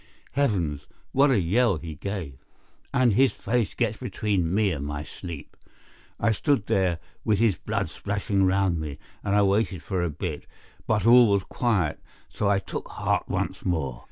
[0.31, 0.87] Heavens!
[1.11, 2.39] what a yell he gave!
[2.91, 5.55] and his face gets between me and my sleep.
[6.19, 10.47] I stood there, with his blood splashing round me, and I waited for a bit,
[10.87, 13.99] but all was quiet, so I took heart once more.